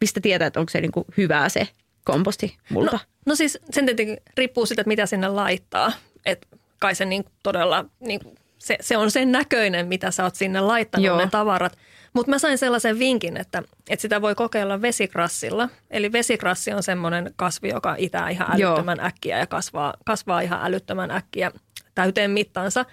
[0.00, 1.68] mistä tietää, että onko se niinku hyvää se
[2.04, 2.92] komposti multa?
[2.92, 5.92] No, no siis sen tietenkin riippuu siitä, että mitä sinne laittaa.
[6.26, 6.46] Et
[6.78, 8.20] kai se niin todella, niin
[8.58, 11.18] se, se on sen näköinen, mitä sä oot sinne laittanut Joo.
[11.18, 11.78] ne tavarat.
[12.12, 15.68] Mutta mä sain sellaisen vinkin, että, että sitä voi kokeilla vesikrassilla.
[15.90, 19.06] Eli vesikrassi on semmoinen kasvi, joka itää ihan älyttömän Joo.
[19.06, 21.52] äkkiä ja kasvaa, kasvaa ihan älyttömän äkkiä
[21.94, 22.84] täyteen mittansa.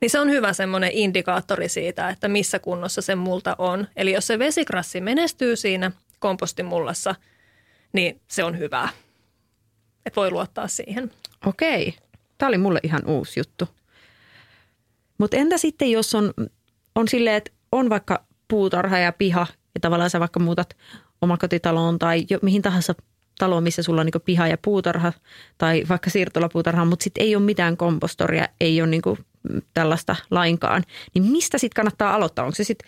[0.00, 3.88] Niin se on hyvä semmoinen indikaattori siitä, että missä kunnossa se multa on.
[3.96, 7.14] Eli jos se vesikrassi menestyy siinä kompostimullassa,
[7.92, 8.88] niin se on hyvää.
[10.06, 11.10] Että voi luottaa siihen.
[11.46, 11.94] Okei.
[12.38, 13.68] Tämä oli mulle ihan uusi juttu.
[15.18, 16.34] Mutta entä sitten, jos on,
[16.94, 20.76] on silleen, että on vaikka puutarha ja piha ja tavallaan sä vaikka muutat
[21.22, 22.94] omakotitaloon tai jo, mihin tahansa
[23.38, 25.12] taloon, missä sulla on niin piha ja puutarha
[25.58, 29.02] tai vaikka siirtolapuutarha, mutta sitten ei ole mitään kompostoria, ei ole niin
[29.74, 30.82] tällaista lainkaan.
[31.14, 32.44] Niin mistä sitten kannattaa aloittaa?
[32.44, 32.78] Onko se sit,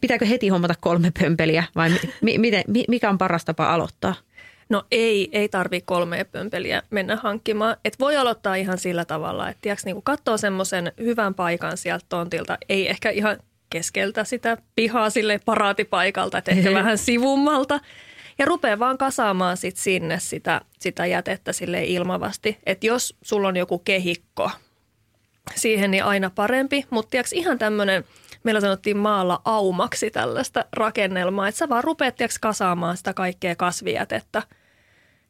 [0.00, 4.14] pitääkö heti hommata kolme pömpeliä vai mi, miten, mikä on paras tapa aloittaa?
[4.68, 7.76] No ei, ei tarvi kolmea pömpeliä mennä hankkimaan.
[7.84, 12.58] Et voi aloittaa ihan sillä tavalla, että tiiäks, niin katsoo semmoisen hyvän paikan sieltä tontilta.
[12.68, 13.36] Ei ehkä ihan
[13.70, 17.80] keskeltä sitä pihaa sille paraatipaikalta, että ehkä vähän sivummalta.
[18.38, 22.58] Ja rupeaa vaan kasaamaan sit sinne sitä, sitä jätettä sille ilmavasti.
[22.66, 24.50] Että jos sulla on joku kehikko
[25.54, 26.86] siihen, niin aina parempi.
[26.90, 28.04] Mutta ihan tämmöinen
[28.42, 34.42] meillä sanottiin maalla aumaksi tällaista rakennelmaa, että sä vaan rupeat kasaamaan sitä kaikkea kasvijätettä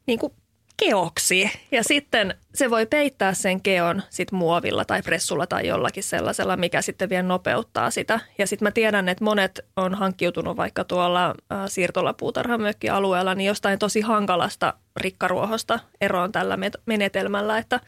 [0.05, 0.33] niin kuin
[0.77, 1.51] keoksi.
[1.71, 6.81] Ja sitten se voi peittää sen keon sit muovilla tai pressulla tai jollakin sellaisella, mikä
[6.81, 8.19] sitten vielä nopeuttaa sitä.
[8.37, 14.01] Ja sitten mä tiedän, että monet on hankkiutunut vaikka tuolla äh, siirtolapuutarhamökkialueella niin jostain tosi
[14.01, 17.79] hankalasta rikkaruohosta eroon tällä menetelmällä, että,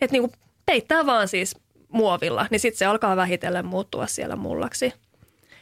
[0.00, 0.32] että niin kuin
[0.66, 1.56] peittää vaan siis
[1.88, 4.92] muovilla, niin sitten se alkaa vähitellen muuttua siellä mullaksi.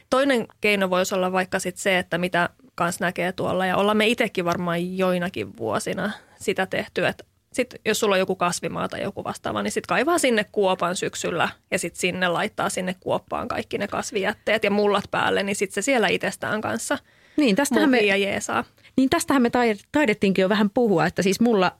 [0.09, 4.07] Toinen keino voisi olla vaikka sit se, että mitä kans näkee tuolla ja ollaan me
[4.07, 9.23] itsekin varmaan joinakin vuosina sitä tehty, että sit, jos sulla on joku kasvimaa tai joku
[9.23, 13.87] vastaava, niin sitten kaivaa sinne kuopan syksyllä ja sitten sinne laittaa sinne kuoppaan kaikki ne
[13.87, 16.97] kasvijätteet ja mullat päälle, niin sitten se siellä itsestään kanssa
[17.37, 18.63] niin, tästähän me, ja jeesaa.
[18.97, 19.49] Niin tästähän me
[19.91, 21.71] taidettiinkin jo vähän puhua, että siis mulla,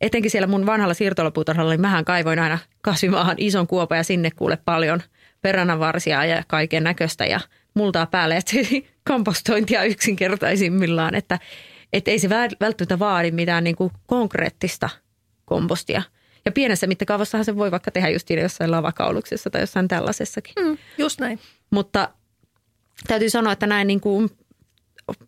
[0.00, 4.58] etenkin siellä mun vanhalla siirtolapuutarhalla, niin mähän kaivoin aina kasvimaahan ison kuopan ja sinne kuule
[4.64, 5.02] paljon
[5.42, 7.40] peränanvarsia ja kaiken näköistä ja
[7.74, 8.52] multaa päälle, että
[9.10, 11.38] kompostointia yksinkertaisimmillaan, että,
[11.92, 12.28] että ei se
[12.60, 14.88] välttämättä vaadi mitään niin kuin konkreettista
[15.44, 16.02] kompostia.
[16.44, 20.54] Ja pienessä mittakaavassahan se voi vaikka tehdä just jossain lavakauluksessa tai jossain tällaisessakin.
[20.60, 21.38] Mm, just näin.
[21.70, 22.08] Mutta
[23.06, 24.30] täytyy sanoa, että näin niin kuin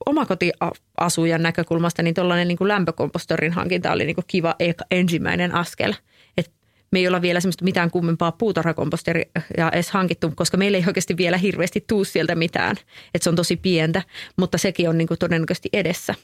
[0.07, 4.55] omakotiasujan näkökulmasta, niin tuollainen niin lämpökompostorin hankinta oli niin kuin kiva
[4.91, 5.95] ensimmäinen askel.
[6.37, 6.53] Et
[6.91, 11.37] me ei olla vielä semmoista mitään kummempaa puutarhakomposteria edes hankittu, koska meillä ei oikeasti vielä
[11.37, 12.77] hirveästi tuu sieltä mitään.
[13.15, 14.03] Että se on tosi pientä,
[14.37, 16.15] mutta sekin on niin kuin todennäköisesti edessä.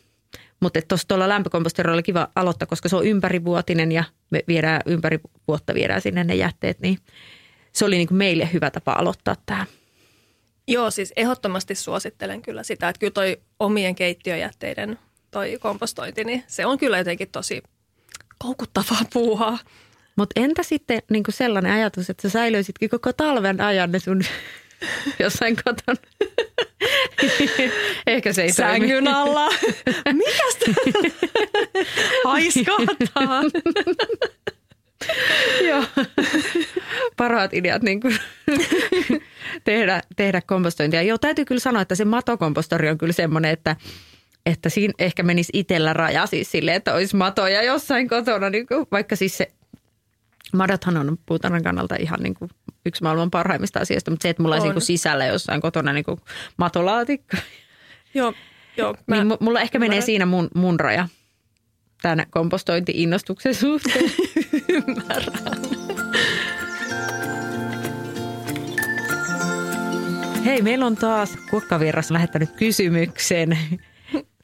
[0.61, 5.75] Mutta tuolla lämpökomposterilla oli kiva aloittaa, koska se on ympärivuotinen ja me viedään ympäri vuotta
[5.75, 6.99] viedään sinne ne jätteet, niin
[7.73, 9.67] se oli niin kuin meille hyvä tapa aloittaa tämä.
[10.69, 14.99] Joo, siis ehdottomasti suosittelen kyllä sitä, että kyllä toi omien keittiöjätteiden
[15.31, 17.63] toi kompostointi, niin se on kyllä jotenkin tosi
[18.39, 19.59] koukuttavaa puuhaa.
[20.17, 24.23] Mutta entä sitten niin sellainen ajatus, että sä säilöisitkin koko talven ajan ne sun
[25.23, 26.01] jossain kotona?
[28.07, 29.19] Ehkä se ei Sängyn toimi.
[29.19, 29.49] alla.
[30.13, 30.59] Mikäs
[32.25, 33.43] Haiskahtaa.
[35.69, 35.85] Joo.
[37.21, 38.19] Parhaat ideat niin kuin
[39.65, 41.03] tehdä, tehdä kompostointia.
[41.03, 43.77] Joo, täytyy kyllä sanoa, että se matokompostori on kyllä semmoinen, että,
[44.47, 48.87] että siinä ehkä menisi itsellä raja siis silleen, että olisi matoja jossain kotona, niin kuin,
[48.93, 49.51] vaikka siis se
[50.53, 52.51] Madothan on puutarhan kannalta ihan niin kuin
[52.87, 54.63] yksi maailman parhaimmista asioista, mutta se, että mulla on.
[54.63, 56.21] olisi niin sisällä jossain kotona niin kuin
[56.57, 57.37] matolaatikko.
[58.15, 58.35] Joo,
[58.77, 58.97] joo.
[59.07, 61.09] Mä, niin mulla ehkä menee siinä mun, mun raja
[62.03, 64.11] tämän kompostointi-innostuksen suhteen.
[64.69, 65.80] Ymmärrän.
[70.51, 73.59] Hei, meillä on taas kuokkavirras lähettänyt kysymyksen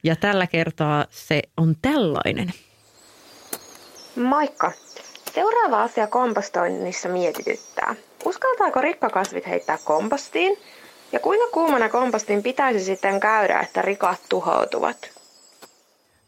[0.03, 2.53] ja tällä kertaa se on tällainen.
[4.15, 4.71] Moikka!
[5.33, 7.95] Seuraava asia kompostoinnissa mietityttää.
[8.25, 10.57] Uskaltaako rikkakasvit heittää kompostiin?
[11.11, 15.11] Ja kuinka kuumana kompostin pitäisi sitten käydä, että rikat tuhoutuvat?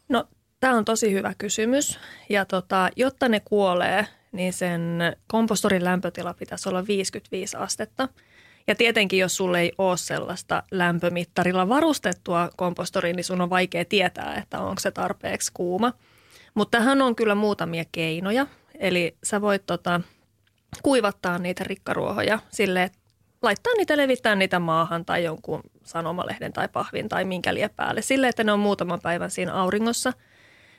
[0.08, 0.24] No,
[0.60, 1.98] tämä on tosi hyvä kysymys.
[2.28, 8.08] Ja tota, jotta ne kuolee, niin sen kompostorin lämpötila pitäisi olla 55 astetta.
[8.66, 14.34] Ja tietenkin, jos sulle ei ole sellaista lämpömittarilla varustettua kompostoria, niin sun on vaikea tietää,
[14.34, 15.92] että onko se tarpeeksi kuuma.
[16.54, 18.46] Mutta tähän on kyllä muutamia keinoja.
[18.78, 20.00] Eli sä voit tota,
[20.82, 22.98] kuivattaa niitä rikkaruohoja sille, että
[23.42, 28.02] laittaa niitä, levittää niitä maahan tai jonkun sanomalehden tai pahvin tai minkä lie päälle.
[28.02, 30.12] Sille, että ne on muutaman päivän siinä auringossa,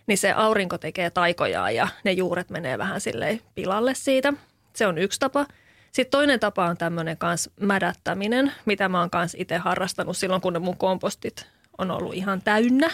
[0.07, 4.33] niin se aurinko tekee taikojaa ja ne juuret menee vähän silleen pilalle siitä.
[4.73, 5.45] Se on yksi tapa.
[5.91, 10.53] Sitten toinen tapa on tämmöinen kans mädättäminen, mitä mä oon kans itse harrastanut silloin, kun
[10.53, 12.89] ne mun kompostit on ollut ihan täynnä.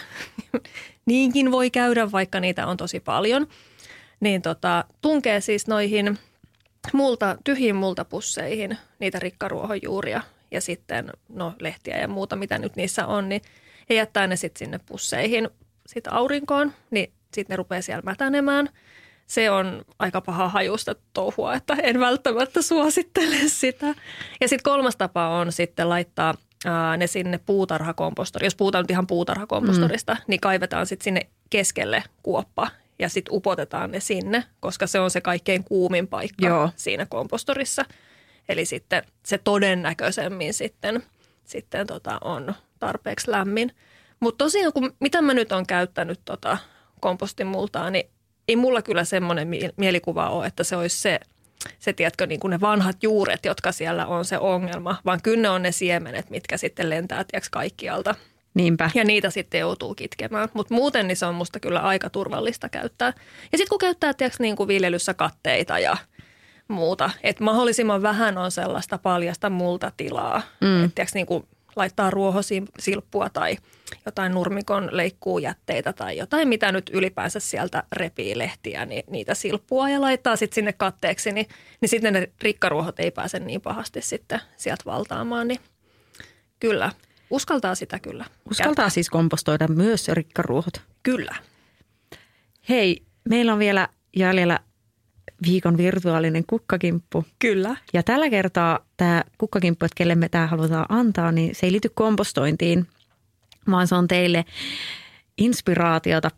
[1.05, 3.47] Niinkin voi käydä, vaikka niitä on tosi paljon–
[4.19, 6.17] niin tota, tunkee siis noihin
[6.93, 13.29] multa, tyhjiin multapusseihin niitä rikkaruohonjuuria ja sitten no, lehtiä ja muuta, mitä nyt niissä on,
[13.29, 13.41] niin
[13.89, 15.49] ja jättää ne sitten sinne pusseihin
[15.87, 18.69] sit aurinkoon, niin sitten ne rupeaa siellä mätänemään.
[19.27, 23.87] Se on aika paha hajusta touhua, että en välttämättä suosittele sitä.
[24.41, 26.33] Ja sitten kolmas tapa on sitten laittaa
[26.65, 28.45] ää, ne sinne puutarhakompostoriin.
[28.45, 30.21] Jos puhutaan nyt ihan puutarhakompostorista, mm.
[30.27, 35.21] niin kaivetaan sitten sinne keskelle kuoppa ja sitten upotetaan ne sinne, koska se on se
[35.21, 36.69] kaikkein kuumin paikka Joo.
[36.75, 37.85] siinä kompostorissa.
[38.49, 41.03] Eli sitten se todennäköisemmin sitten,
[41.45, 43.71] sitten tota on tarpeeksi lämmin.
[44.19, 46.57] Mutta tosiaan, kun, mitä mä nyt on käyttänyt tota
[46.99, 48.09] kompostin multaa, niin
[48.47, 51.19] ei mulla kyllä semmoinen mielikuva ole, että se olisi se,
[51.79, 55.49] se tiedätkö, niin kuin ne vanhat juuret, jotka siellä on se ongelma, vaan kyllä ne
[55.49, 58.15] on ne siemenet, mitkä sitten lentää tiedätkö, kaikkialta–
[58.57, 58.91] Niinpä.
[58.95, 60.49] Ja niitä sitten joutuu kitkemään.
[60.53, 63.13] Mutta muuten niin se on musta kyllä aika turvallista käyttää.
[63.51, 65.97] Ja sitten kun käyttää tiedätkö, niin kuin viljelyssä katteita ja
[66.67, 67.09] muuta.
[67.23, 70.41] Että mahdollisimman vähän on sellaista paljasta multatilaa.
[70.61, 70.85] Mm.
[70.85, 71.47] Että niin kuin
[71.77, 73.57] laittaa ruohosilppua tai
[74.05, 80.01] jotain nurmikon leikkuujätteitä tai jotain, mitä nyt ylipäänsä sieltä repii lehtiä, niin niitä silppua ja
[80.01, 81.47] laittaa sitten sinne katteeksi, niin,
[81.81, 85.47] niin sitten ne rikkaruohot ei pääse niin pahasti sitten sieltä valtaamaan.
[85.47, 85.59] Niin
[86.59, 86.91] kyllä,
[87.29, 88.25] uskaltaa sitä kyllä.
[88.51, 88.89] Uskaltaa käyttää.
[88.89, 90.81] siis kompostoida myös rikkaruohot.
[91.03, 91.35] Kyllä.
[92.69, 94.59] Hei, meillä on vielä jäljellä
[95.45, 97.25] viikon virtuaalinen kukkakimppu.
[97.39, 97.75] Kyllä.
[97.93, 101.89] Ja tällä kertaa tämä kukkakimppu, että kelle me tämä halutaan antaa, niin se ei liity
[101.93, 102.87] kompostointiin,
[103.71, 104.45] vaan se on teille
[105.37, 106.31] inspiraatiota,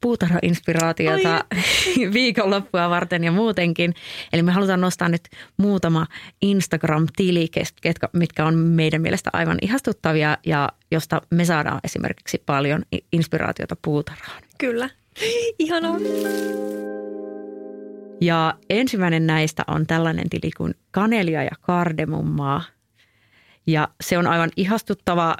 [0.00, 1.44] puutarha-inspiraatiota
[2.12, 3.94] viikonloppua varten ja muutenkin.
[4.32, 6.06] Eli me halutaan nostaa nyt muutama
[6.42, 7.48] Instagram-tili,
[7.80, 12.82] ketkä, mitkä on meidän mielestä aivan ihastuttavia ja josta me saadaan esimerkiksi paljon
[13.12, 14.42] inspiraatiota puutarhaan.
[14.58, 14.90] Kyllä,
[15.58, 15.96] ihanaa.
[18.20, 22.62] Ja ensimmäinen näistä on tällainen tili kuin Kanelia ja Kardemummaa.
[23.66, 25.36] Ja se on aivan ihastuttava,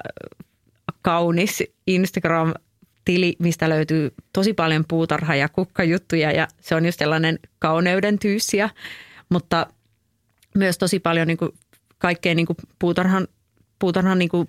[1.01, 6.31] kaunis Instagram-tili, mistä löytyy tosi paljon puutarha- ja kukkajuttuja.
[6.31, 8.69] Ja se on just sellainen kauneuden tyyssiä,
[9.29, 9.67] mutta
[10.55, 11.51] myös tosi paljon niin kuin
[11.97, 13.27] kaikkea niin kuin puutarhan,
[13.79, 14.47] puutarhan niin kuin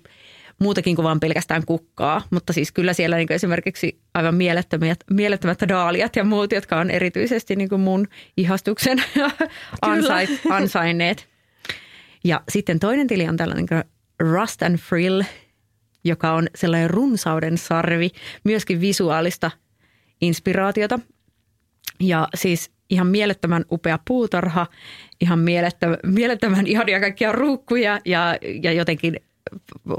[0.59, 6.15] muutakin kuin vain pelkästään kukkaa, mutta siis kyllä siellä niin esimerkiksi aivan mielettömät, mielettömät daaliat
[6.15, 9.03] ja muut, jotka on erityisesti niin kuin mun ihastuksen
[9.81, 11.27] ansait, ansainneet.
[12.23, 13.83] Ja sitten toinen tili on tällainen kuin
[14.19, 15.21] Rust and Frill,
[16.03, 18.09] joka on sellainen runsauden sarvi,
[18.43, 19.51] myöskin visuaalista
[20.21, 20.99] inspiraatiota.
[21.99, 24.67] Ja siis ihan mielettömän upea puutarha,
[25.21, 29.19] ihan mielettömän, mielettömän ihania kaikkia ruukkuja ja, ja jotenkin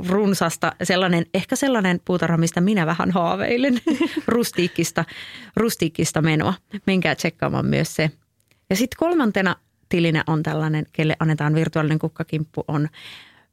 [0.08, 3.80] runsasta, sellainen, ehkä sellainen puutarha, mistä minä vähän haaveilen,
[4.26, 5.04] rustiikkista,
[5.56, 6.54] rustiikkista menoa.
[6.86, 8.10] Menkää tsekkaamaan myös se.
[8.70, 9.56] Ja sitten kolmantena
[9.88, 12.88] tilinä on tällainen, kelle annetaan virtuaalinen kukkakimppu, on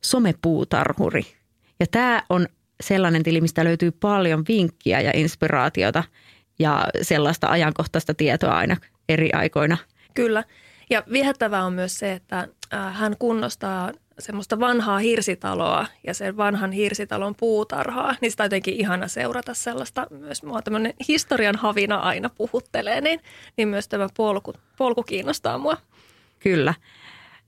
[0.03, 1.25] somepuutarhuri.
[1.79, 2.47] Ja tämä on
[2.81, 6.03] sellainen tili, mistä löytyy paljon vinkkiä ja inspiraatiota
[6.59, 8.77] ja sellaista ajankohtaista tietoa aina
[9.09, 9.77] eri aikoina.
[10.13, 10.43] Kyllä.
[10.89, 12.47] Ja viehättävää on myös se, että
[12.91, 19.07] hän kunnostaa semmoista vanhaa hirsitaloa ja sen vanhan hirsitalon puutarhaa, niin sitä on jotenkin ihana
[19.07, 23.19] seurata sellaista, myös mua tämmöinen historian havina aina puhuttelee, niin,
[23.57, 25.77] niin myös tämä polku, polku kiinnostaa mua.
[26.39, 26.73] Kyllä.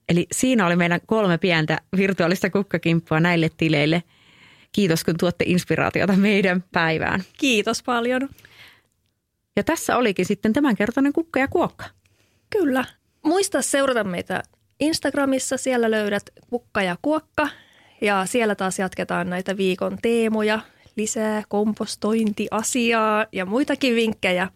[0.08, 4.02] Eli siinä oli meidän kolme pientä virtuaalista kukkakimppua näille tileille.
[4.72, 7.22] Kiitos, kun tuotte inspiraatiota meidän päivään.
[7.38, 8.28] Kiitos paljon.
[9.56, 11.84] Ja tässä olikin sitten tämänkertainen kukka ja kuokka.
[12.50, 12.84] Kyllä.
[13.22, 14.42] Muista seurata meitä
[14.80, 17.48] Instagramissa siellä löydät Kukka ja Kuokka
[18.00, 20.60] ja siellä taas jatketaan näitä viikon teemoja,
[20.96, 24.48] lisää kompostointiasiaa ja muitakin vinkkejä.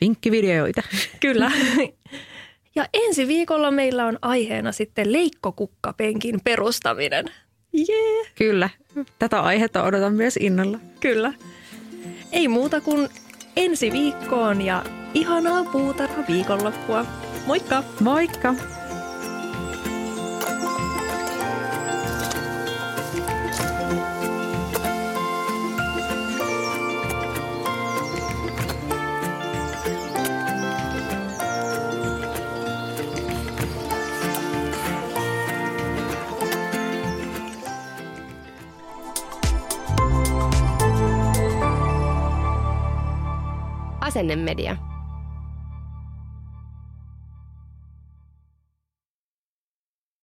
[0.00, 0.82] Vinkkivideoita.
[1.20, 1.50] Kyllä.
[2.74, 7.26] Ja ensi viikolla meillä on aiheena sitten leikkokukkapenkin perustaminen.
[7.74, 8.26] Yeah.
[8.34, 8.70] Kyllä,
[9.18, 10.78] tätä aihetta odotan myös innolla.
[11.00, 11.32] Kyllä.
[12.32, 13.08] Ei muuta kuin
[13.56, 17.06] ensi viikkoon ja ihanaa puutarha viikonloppua.
[17.46, 17.84] Moikka!
[18.00, 18.54] Moikka!
[44.12, 44.91] Asennemedia.